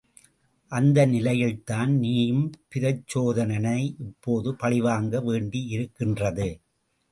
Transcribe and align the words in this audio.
அந்த 0.71 1.05
நிலையில்தான் 1.05 1.91
நீயும் 1.97 2.51
பிரச்சோதனனை 2.75 3.77
இப்போது 3.99 4.55
பழிவாங்க 4.55 5.21
வேண்டியிருக்கின்றது. 5.21 6.49